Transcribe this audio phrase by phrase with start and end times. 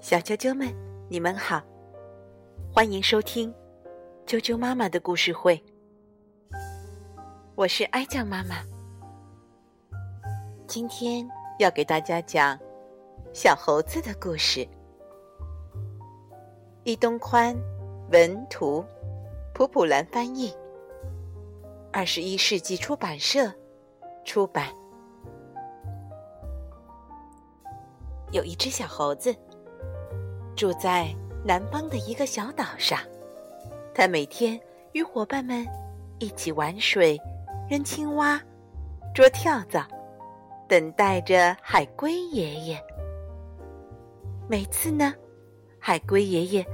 [0.00, 0.68] 小啾啾们，
[1.08, 1.62] 你们好，
[2.70, 3.50] 欢迎收听
[4.26, 5.58] 啾啾妈妈的故事会。
[7.54, 8.56] 我是哀酱妈妈，
[10.66, 11.26] 今天
[11.58, 12.58] 要给大家讲
[13.32, 14.68] 小猴子的故事。
[16.82, 17.56] 易东宽
[18.12, 18.84] 文图，
[19.54, 20.54] 普普兰翻译，
[21.90, 23.50] 二十一世纪出版社
[24.22, 24.66] 出版。
[28.34, 29.32] 有一只小猴子，
[30.56, 32.98] 住在南方的一个小岛上。
[33.94, 34.58] 它每天
[34.90, 35.64] 与伙伴们
[36.18, 37.16] 一起玩水、
[37.70, 38.42] 扔青蛙、
[39.14, 39.86] 捉跳蚤，
[40.68, 42.84] 等待着海龟爷爷。
[44.48, 45.14] 每次呢，
[45.78, 46.66] 海龟爷爷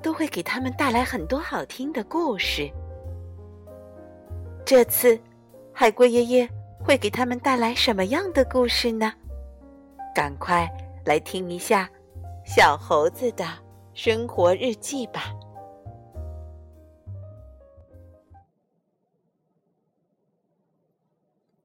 [0.00, 2.70] 都会给他们带来很多好听的故事。
[4.64, 5.20] 这次，
[5.72, 6.48] 海龟爷爷
[6.84, 9.12] 会给他们带来什么样的故事呢？
[10.14, 10.70] 赶快！
[11.04, 11.88] 来听一下
[12.44, 13.44] 小猴子的
[13.94, 15.32] 生活日记吧。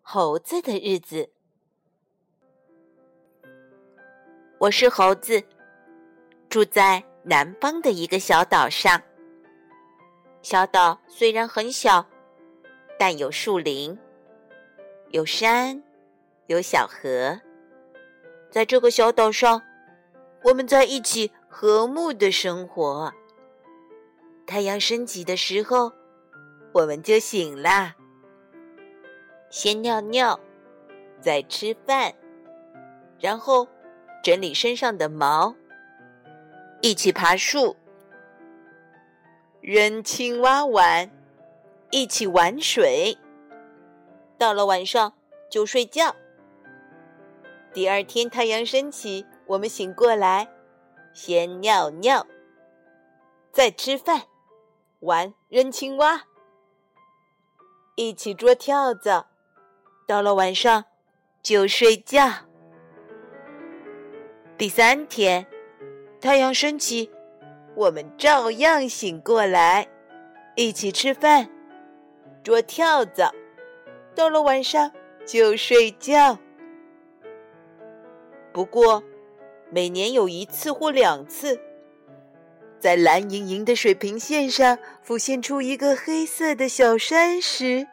[0.00, 1.30] 猴子的日子，
[4.58, 5.42] 我是猴子，
[6.50, 9.00] 住在南方的一个小岛上。
[10.42, 12.04] 小岛虽然很小，
[12.98, 13.98] 但有树林，
[15.12, 15.82] 有山，
[16.48, 17.40] 有小河。
[18.52, 19.62] 在这个小岛上，
[20.44, 23.10] 我们在一起和睦的生活。
[24.46, 25.90] 太阳升起的时候，
[26.72, 27.94] 我们就醒了，
[29.48, 30.38] 先尿尿，
[31.18, 32.12] 再吃饭，
[33.18, 33.66] 然后
[34.22, 35.54] 整理身上的毛，
[36.82, 37.74] 一起爬树，
[39.62, 41.10] 扔青蛙玩，
[41.90, 43.16] 一起玩水。
[44.36, 45.14] 到了晚上
[45.48, 46.14] 就睡觉。
[47.72, 50.46] 第二天太阳升起，我们醒过来，
[51.14, 52.26] 先尿尿，
[53.50, 54.24] 再吃饭，
[55.00, 56.24] 玩扔青蛙，
[57.96, 59.26] 一起捉跳蚤。
[60.06, 60.84] 到了晚上
[61.42, 62.28] 就睡觉。
[64.58, 65.46] 第三天
[66.20, 67.10] 太阳升起，
[67.74, 69.88] 我们照样醒过来，
[70.56, 71.48] 一起吃饭，
[72.44, 73.32] 捉跳蚤。
[74.14, 74.92] 到了晚上
[75.24, 76.38] 就睡觉。
[78.52, 79.02] 不过，
[79.70, 81.58] 每年有一次或两次，
[82.78, 87.86] 在蓝盈盈的水平线上浮现出一个黑色的小山时，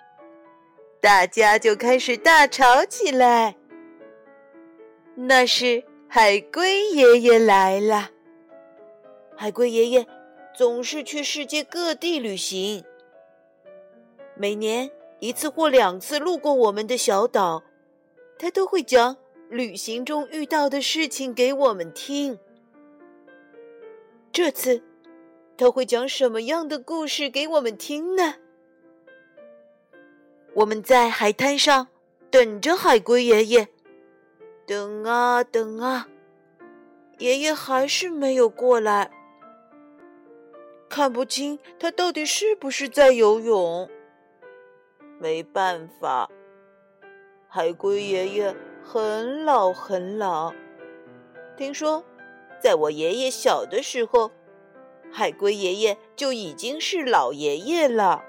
[0.99, 3.55] 大家就开始大吵起来。
[5.15, 8.09] 那是海龟爷爷来了。
[9.37, 10.05] 海龟爷爷
[10.53, 12.83] 总是去世界各地旅行，
[14.35, 17.63] 每年一次或两次路过我们的小岛，
[18.37, 19.15] 他都会讲。
[19.49, 22.37] 旅行中遇到的事情给我们听。
[24.31, 24.83] 这次
[25.57, 28.35] 他会讲什么样的故事给我们听呢？
[30.53, 31.88] 我们在海滩上
[32.29, 33.67] 等着海龟爷爷，
[34.67, 36.07] 等啊等啊，
[37.17, 39.09] 爷爷还是没有过来，
[40.88, 43.89] 看不清他到底是不是在游泳。
[45.17, 46.29] 没办法，
[47.47, 48.55] 海龟爷爷。
[48.84, 50.53] 很老很老，
[51.56, 52.03] 听说，
[52.59, 54.31] 在我爷爷小的时候，
[55.12, 58.23] 海龟爷爷就已经是老爷爷了。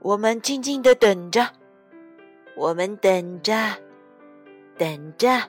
[0.00, 1.48] 我们静静的等着，
[2.54, 3.54] 我们等着，
[4.76, 5.42] 等着，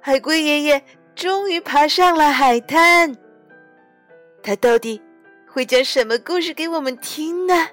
[0.00, 0.82] 海龟爷爷
[1.14, 3.14] 终于爬上了海滩。
[4.42, 5.00] 他到底
[5.46, 7.68] 会讲什么故事给我们听呢？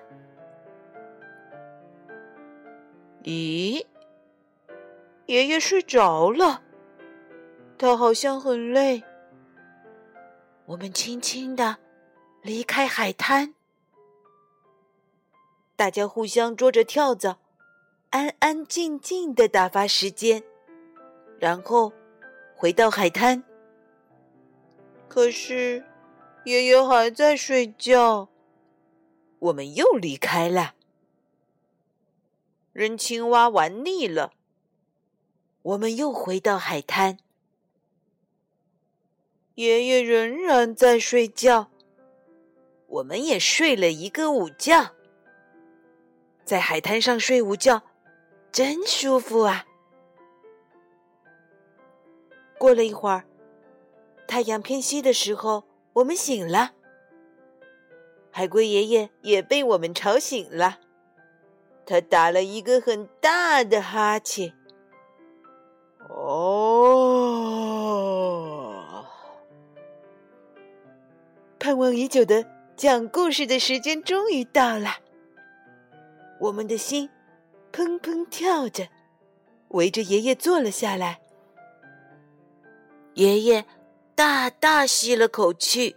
[3.24, 3.86] 咦，
[5.26, 6.64] 爷爷睡着了，
[7.78, 9.04] 他好像很累。
[10.66, 11.78] 我们轻轻的
[12.42, 13.54] 离开海滩，
[15.76, 17.40] 大家互相捉着跳蚤，
[18.12, 20.44] 安安静静的打发时间，
[21.40, 21.92] 然后
[22.56, 23.44] 回到海滩。
[25.08, 25.84] 可是
[26.46, 28.30] 爷爷还在睡觉，
[29.40, 30.76] 我们又离开了。
[32.72, 34.34] 扔青蛙玩腻了，
[35.62, 37.18] 我们又回到海滩。
[39.56, 41.70] 爷爷仍然在睡觉，
[42.88, 44.92] 我们也睡了一个午觉。
[46.46, 47.84] 在海滩上睡午觉，
[48.52, 49.66] 真舒服啊！
[52.58, 53.26] 过了一会儿，
[54.28, 56.74] 太阳偏西的时候，我们醒了。
[58.32, 60.80] 海龟爷爷也被我们吵醒了。
[61.90, 64.54] 他打了一个很大的哈欠。
[66.08, 66.46] 哦，
[71.58, 72.46] 盼望已久的
[72.76, 74.98] 讲故事的时间终于到了，
[76.40, 77.10] 我们的心
[77.74, 78.88] 砰砰跳着，
[79.70, 81.20] 围着爷爷坐了下来。
[83.16, 83.66] 爷爷
[84.14, 85.96] 大大吸了口气，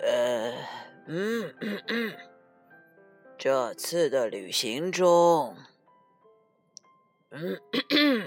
[0.00, 0.52] 呃，
[1.06, 1.54] 嗯。
[3.38, 5.56] 这次的旅行中，
[7.30, 7.60] 嗯。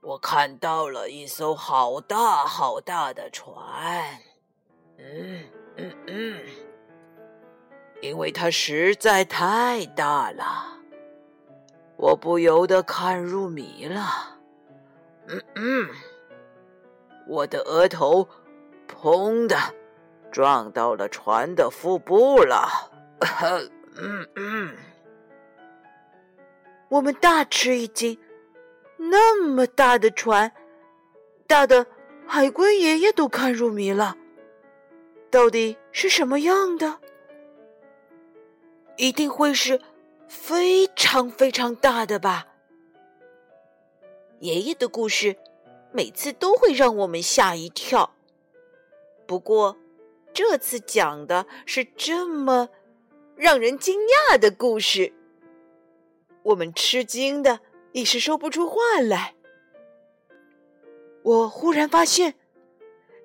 [0.00, 4.20] 我看到了一艘好大好大的船，
[4.98, 5.42] 嗯
[5.76, 6.40] 嗯嗯，
[8.00, 10.78] 因为它实在太大了，
[11.96, 14.38] 我不由得看入迷了。
[15.26, 15.88] 嗯嗯，
[17.26, 18.28] 我的额头
[18.86, 19.56] 砰的
[20.30, 22.68] 撞到了船的腹部了。
[23.98, 24.76] 嗯嗯，
[26.88, 28.18] 我们大吃一惊。
[28.98, 30.52] 那么大的船，
[31.46, 31.86] 大的
[32.26, 34.16] 海龟爷爷都看入迷了。
[35.30, 37.00] 到底是什么样的？
[38.96, 39.80] 一定会是
[40.28, 42.46] 非常非常大的吧？
[44.40, 45.36] 爷爷的故事
[45.92, 48.14] 每次都会让我们吓一跳。
[49.26, 49.76] 不过
[50.32, 52.68] 这次讲的是这么
[53.36, 55.12] 让人惊讶的故事，
[56.42, 57.60] 我们吃惊的。
[57.92, 59.34] 一时说不出话来。
[61.22, 62.34] 我忽然发现，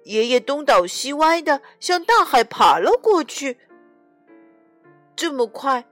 [0.04, 3.58] 爷爷东倒西歪的向大海爬了过去。
[5.16, 5.86] 这么快，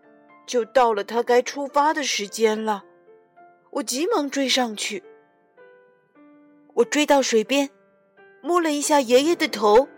[0.45, 2.85] 就到了他该出发的时间了。
[3.71, 5.03] 我急忙追上去。
[6.75, 7.69] 我追到水边，
[8.41, 9.89] 摸了一下爷爷的头，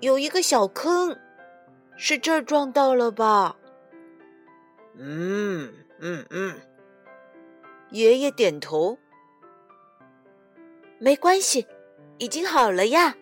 [0.00, 1.18] 有一个小坑，
[2.04, 3.54] 是这儿撞到了吧？
[4.98, 5.72] 嗯。
[6.00, 6.58] 嗯嗯，
[7.90, 8.98] 爷爷点头。
[10.98, 11.64] 没关系，
[12.18, 13.14] 已经好了呀。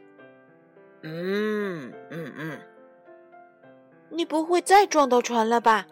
[1.03, 2.59] 嗯嗯嗯，
[4.09, 5.87] 你不会再撞到船了吧？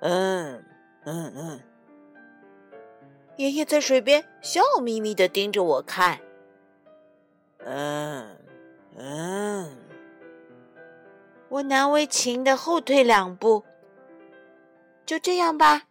[0.00, 0.64] 嗯
[1.04, 1.60] 嗯嗯。
[3.36, 6.18] 爷爷在水边笑眯眯的盯着我看。
[7.58, 8.38] 嗯
[8.96, 9.68] 嗯，
[11.48, 13.64] 我难为情的后退两步。
[15.06, 15.82] 就这样吧。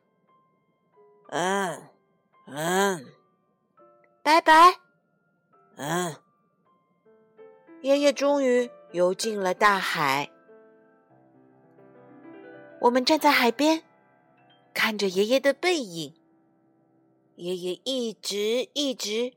[1.29, 1.89] 嗯
[2.47, 3.05] 嗯，
[4.21, 4.79] 拜拜。
[5.75, 6.15] 嗯，
[7.81, 10.29] 爷爷终于游进了大海。
[12.81, 13.83] 我们站在海边，
[14.73, 16.13] 看着爷爷的背影。
[17.35, 19.33] 爷爷一直一直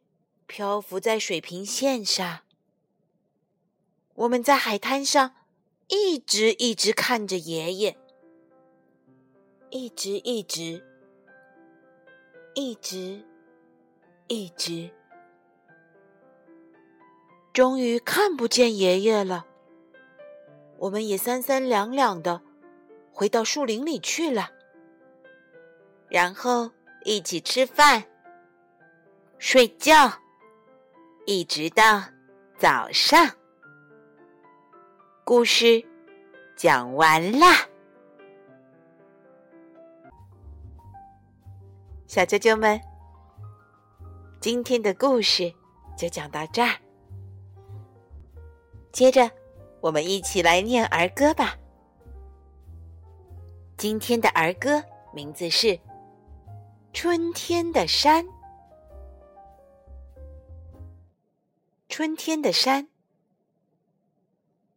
[0.46, 2.40] 漂浮在水平线上。
[4.14, 5.34] 我们在海滩上
[5.88, 7.96] 一直一直看着爷爷。
[9.70, 10.82] 一直一直，
[12.54, 13.22] 一直
[14.28, 14.90] 一直，
[17.52, 19.44] 终于看不见爷爷了。
[20.78, 22.40] 我们也三三两两的
[23.12, 24.50] 回到树林里去了，
[26.08, 26.70] 然后
[27.04, 28.04] 一起吃饭、
[29.38, 30.12] 睡觉，
[31.26, 32.02] 一直到
[32.56, 33.36] 早上。
[35.26, 35.84] 故事
[36.54, 37.48] 讲完啦。
[42.06, 42.80] 小啾啾们，
[44.40, 45.52] 今天的故事
[45.98, 46.76] 就讲到这儿。
[48.92, 49.28] 接着，
[49.80, 51.56] 我们一起来念儿歌吧。
[53.76, 54.80] 今天的儿歌
[55.12, 55.66] 名字是
[56.92, 58.24] 《春天的山》。
[61.88, 62.86] 春天的山，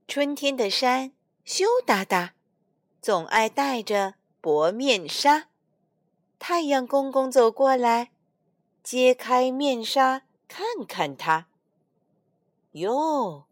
[0.10, 1.12] 春天的山
[1.46, 2.34] 羞答答，
[3.00, 5.50] 总爱戴着薄面纱。
[6.39, 8.10] 太阳公公走过来，
[8.82, 11.46] 揭开面纱，看看他。
[12.72, 13.46] 哟，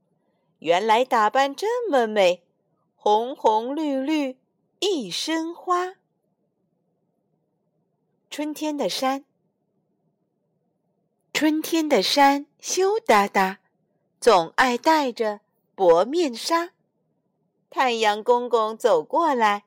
[0.57, 2.43] 原来打扮这么美，
[2.95, 4.39] 红红绿绿
[4.79, 5.97] 一身花。
[8.31, 9.25] 春天的山，
[11.31, 13.59] 春天的山羞答答，
[14.19, 15.41] 总爱戴着
[15.77, 16.71] 薄面纱。
[17.69, 19.65] 太阳公公走过来，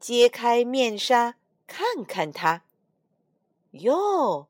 [0.00, 1.36] 揭开面纱。
[1.66, 2.62] 看看他，
[3.72, 4.48] 哟，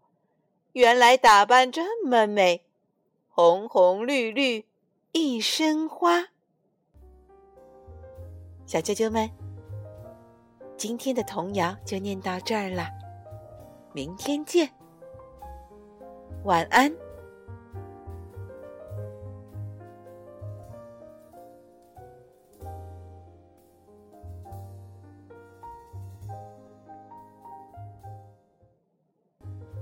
[0.72, 2.64] 原来打扮这么美，
[3.28, 4.66] 红红绿绿
[5.12, 6.28] 一身花。
[8.66, 9.30] 小啾啾们，
[10.76, 12.88] 今天的童谣就念到这儿了，
[13.92, 14.68] 明天见，
[16.42, 17.03] 晚安。